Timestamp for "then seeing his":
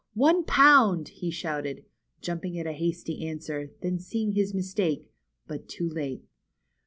3.81-4.51